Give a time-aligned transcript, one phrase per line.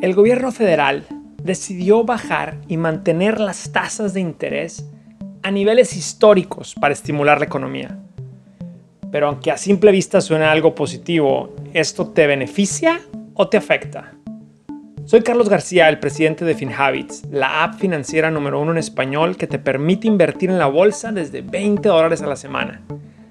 [0.00, 1.04] El gobierno federal
[1.42, 4.88] decidió bajar y mantener las tasas de interés
[5.42, 7.98] a niveles históricos para estimular la economía.
[9.10, 13.00] Pero aunque a simple vista suena algo positivo, ¿esto te beneficia
[13.34, 14.12] o te afecta?
[15.04, 19.48] Soy Carlos García, el presidente de FinHabits, la app financiera número uno en español que
[19.48, 22.82] te permite invertir en la bolsa desde 20 dólares a la semana.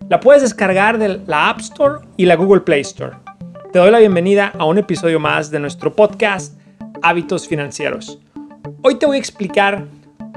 [0.09, 3.15] La puedes descargar de la App Store y la Google Play Store.
[3.71, 6.56] Te doy la bienvenida a un episodio más de nuestro podcast
[7.07, 8.19] Hábitos Financieros.
[8.83, 9.87] Hoy te voy a explicar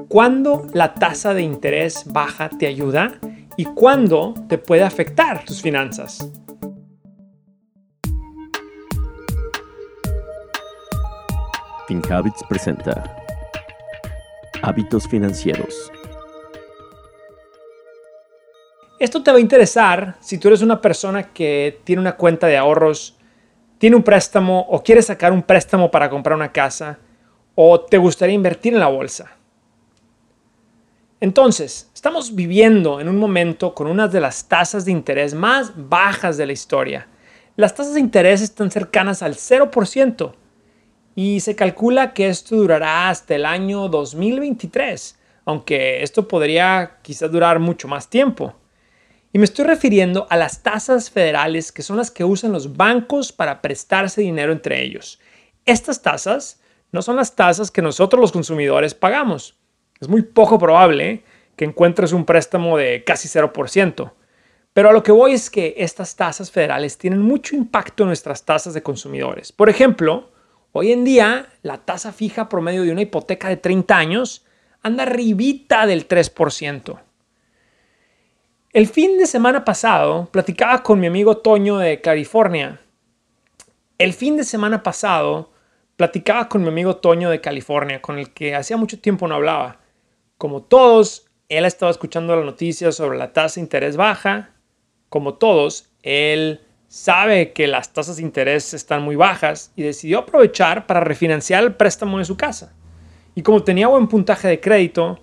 [0.07, 3.19] cuándo la tasa de interés baja te ayuda
[3.57, 6.31] y cuándo te puede afectar tus finanzas.
[11.89, 13.17] FinHabits presenta
[14.63, 15.91] Hábitos Financieros.
[19.01, 22.57] Esto te va a interesar si tú eres una persona que tiene una cuenta de
[22.57, 23.17] ahorros
[23.81, 26.99] tiene un préstamo o quiere sacar un préstamo para comprar una casa
[27.55, 29.31] o te gustaría invertir en la bolsa.
[31.19, 36.37] Entonces, estamos viviendo en un momento con una de las tasas de interés más bajas
[36.37, 37.09] de la historia.
[37.57, 40.35] Las tasas de interés están cercanas al 0%
[41.15, 47.59] y se calcula que esto durará hasta el año 2023, aunque esto podría quizás durar
[47.59, 48.60] mucho más tiempo.
[49.33, 53.33] Y me estoy refiriendo a las tasas federales que son las que usan los bancos
[53.33, 55.21] para prestarse dinero entre ellos.
[55.67, 59.57] Estas tasas no son las tasas que nosotros los consumidores pagamos.
[60.01, 61.23] Es muy poco probable
[61.55, 64.13] que encuentres un préstamo de casi 0%.
[64.73, 68.45] Pero a lo que voy es que estas tasas federales tienen mucho impacto en nuestras
[68.45, 69.53] tasas de consumidores.
[69.53, 70.31] Por ejemplo,
[70.73, 74.45] hoy en día la tasa fija promedio de una hipoteca de 30 años
[74.83, 77.01] anda arribita del 3%.
[78.73, 82.81] El fin de semana pasado platicaba con mi amigo Toño de California.
[83.99, 85.51] El fin de semana pasado
[85.97, 89.81] platicaba con mi amigo Toño de California, con el que hacía mucho tiempo no hablaba.
[90.39, 94.51] Como todos, él estaba escuchando las noticias sobre la tasa de interés baja.
[95.09, 100.87] Como todos, él sabe que las tasas de interés están muy bajas y decidió aprovechar
[100.87, 102.73] para refinanciar el préstamo de su casa.
[103.35, 105.19] Y como tenía buen puntaje de crédito,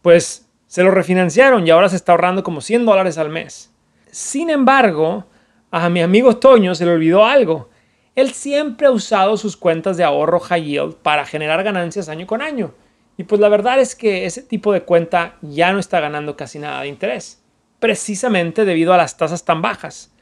[0.00, 3.72] pues se lo refinanciaron y ahora se está ahorrando como 100 dólares al mes.
[4.10, 5.26] Sin embargo,
[5.70, 7.68] a mi amigo Toño se le olvidó algo.
[8.14, 12.42] Él siempre ha usado sus cuentas de ahorro high yield para generar ganancias año con
[12.42, 12.72] año.
[13.18, 16.58] Y pues la verdad es que ese tipo de cuenta ya no está ganando casi
[16.58, 17.42] nada de interés,
[17.78, 20.12] precisamente debido a las tasas tan bajas.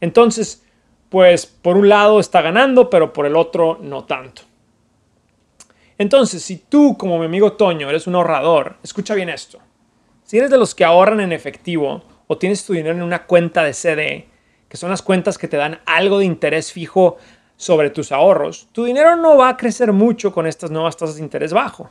[0.00, 0.64] Entonces,
[1.08, 4.42] pues por un lado está ganando, pero por el otro no tanto.
[5.96, 9.60] Entonces, si tú como mi amigo Toño eres un ahorrador, escucha bien esto.
[10.34, 13.62] Si eres de los que ahorran en efectivo o tienes tu dinero en una cuenta
[13.62, 14.26] de CD,
[14.68, 17.18] que son las cuentas que te dan algo de interés fijo
[17.56, 21.22] sobre tus ahorros, tu dinero no va a crecer mucho con estas nuevas tasas de
[21.22, 21.88] interés bajo.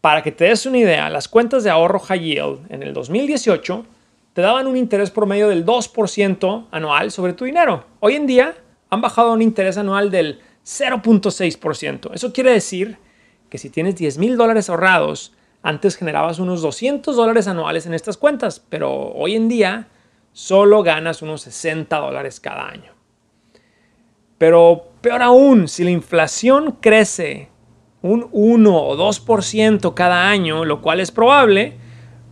[0.00, 3.84] Para que te des una idea, las cuentas de ahorro high yield en el 2018
[4.32, 7.84] te daban un interés promedio del 2% anual sobre tu dinero.
[8.00, 8.54] Hoy en día
[8.88, 12.14] han bajado a un interés anual del 0.6%.
[12.14, 12.96] Eso quiere decir
[13.50, 15.35] que si tienes 10 mil dólares ahorrados,
[15.66, 19.88] antes generabas unos 200 dólares anuales en estas cuentas, pero hoy en día
[20.32, 22.92] solo ganas unos 60 dólares cada año.
[24.38, 27.48] Pero peor aún, si la inflación crece
[28.00, 31.76] un 1 o 2% cada año, lo cual es probable,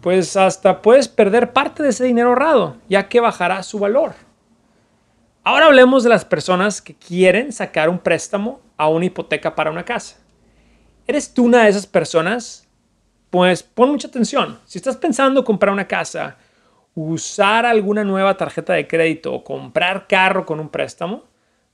[0.00, 4.12] pues hasta puedes perder parte de ese dinero ahorrado, ya que bajará su valor.
[5.42, 9.84] Ahora hablemos de las personas que quieren sacar un préstamo a una hipoteca para una
[9.84, 10.18] casa.
[11.08, 12.63] ¿Eres tú una de esas personas
[13.34, 14.60] pues pon mucha atención.
[14.64, 16.36] Si estás pensando comprar una casa,
[16.94, 21.24] usar alguna nueva tarjeta de crédito o comprar carro con un préstamo,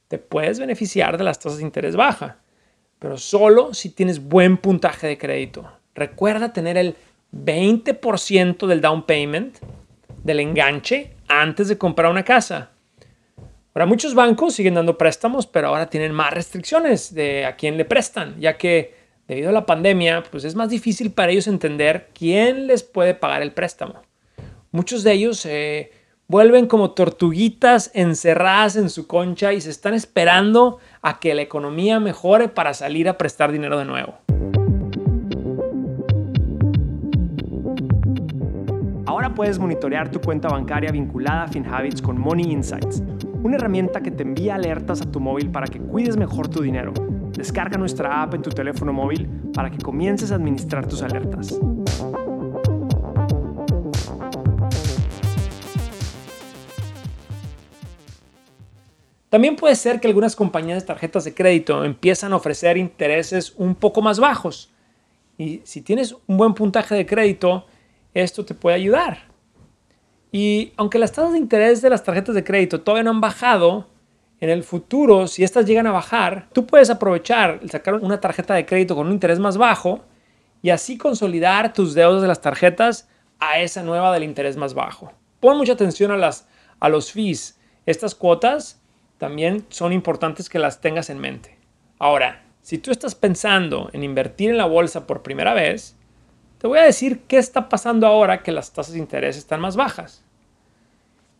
[0.08, 2.38] te puedes beneficiar de las tasas de interés baja,
[2.98, 5.70] pero solo si tienes buen puntaje de crédito.
[5.94, 6.96] Recuerda tener el
[7.30, 9.58] 20% del down payment,
[10.24, 12.70] del enganche, antes de comprar una casa.
[13.74, 17.84] Ahora, muchos bancos siguen dando préstamos, pero ahora tienen más restricciones de a quién le
[17.84, 18.99] prestan, ya que
[19.30, 23.42] debido a la pandemia, pues es más difícil para ellos entender quién les puede pagar
[23.42, 23.94] el préstamo.
[24.72, 25.92] Muchos de ellos se
[26.26, 32.00] vuelven como tortuguitas encerradas en su concha y se están esperando a que la economía
[32.00, 34.18] mejore para salir a prestar dinero de nuevo.
[39.06, 43.00] Ahora puedes monitorear tu cuenta bancaria vinculada a FinHabits con Money Insights,
[43.44, 46.92] una herramienta que te envía alertas a tu móvil para que cuides mejor tu dinero
[47.40, 51.58] Descarga nuestra app en tu teléfono móvil para que comiences a administrar tus alertas.
[59.30, 63.74] También puede ser que algunas compañías de tarjetas de crédito empiezan a ofrecer intereses un
[63.74, 64.70] poco más bajos.
[65.38, 67.64] Y si tienes un buen puntaje de crédito,
[68.12, 69.30] esto te puede ayudar.
[70.30, 73.86] Y aunque las tasas de interés de las tarjetas de crédito todavía no han bajado,
[74.40, 78.64] en el futuro, si estas llegan a bajar, tú puedes aprovechar sacar una tarjeta de
[78.64, 80.00] crédito con un interés más bajo
[80.62, 83.08] y así consolidar tus deudas de las tarjetas
[83.38, 85.12] a esa nueva del interés más bajo.
[85.40, 86.48] Pon mucha atención a, las,
[86.80, 87.58] a los fees.
[87.84, 88.80] Estas cuotas
[89.18, 91.58] también son importantes que las tengas en mente.
[91.98, 95.96] Ahora, si tú estás pensando en invertir en la bolsa por primera vez,
[96.58, 99.76] te voy a decir qué está pasando ahora que las tasas de interés están más
[99.76, 100.24] bajas.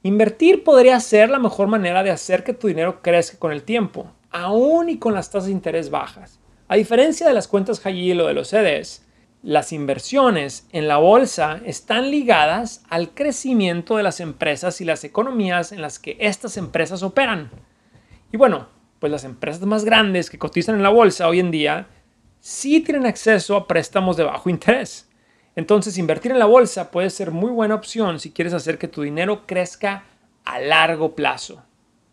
[0.03, 4.11] Invertir podría ser la mejor manera de hacer que tu dinero crezca con el tiempo,
[4.31, 6.41] aún y con las tasas de interés bajas.
[6.69, 9.05] A diferencia de las cuentas high yield o de los CDs,
[9.43, 15.71] las inversiones en la bolsa están ligadas al crecimiento de las empresas y las economías
[15.71, 17.51] en las que estas empresas operan.
[18.33, 18.69] Y bueno,
[19.01, 21.89] pues las empresas más grandes que cotizan en la bolsa hoy en día
[22.39, 25.10] sí tienen acceso a préstamos de bajo interés.
[25.61, 29.03] Entonces, invertir en la bolsa puede ser muy buena opción si quieres hacer que tu
[29.03, 30.05] dinero crezca
[30.43, 31.63] a largo plazo.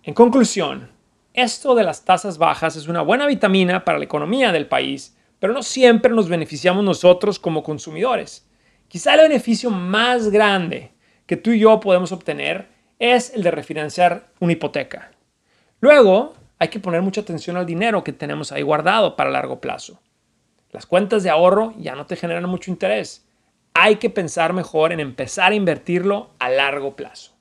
[0.03, 0.91] En conclusión,
[1.33, 5.53] esto de las tasas bajas es una buena vitamina para la economía del país, pero
[5.53, 8.45] no siempre nos beneficiamos nosotros como consumidores.
[8.89, 10.91] Quizá el beneficio más grande
[11.25, 12.67] que tú y yo podemos obtener
[12.99, 15.11] es el de refinanciar una hipoteca.
[15.79, 20.01] Luego, hay que poner mucha atención al dinero que tenemos ahí guardado para largo plazo.
[20.71, 23.23] Las cuentas de ahorro ya no te generan mucho interés
[23.79, 27.33] hay que pensar mejor en empezar a invertirlo a largo plazo.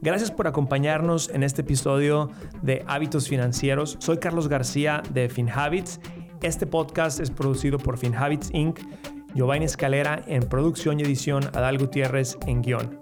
[0.00, 2.30] Gracias por acompañarnos en este episodio
[2.62, 3.96] de Hábitos Financieros.
[4.00, 6.00] Soy Carlos García de FinHabits.
[6.42, 8.80] Este podcast es producido por FinHabits Inc.,
[9.32, 13.01] Giovanni Escalera en producción y edición, Adal Gutiérrez en guion.